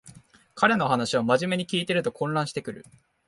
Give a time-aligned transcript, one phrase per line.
[0.55, 2.87] 彼の話をまじめに聞いてると混乱してくる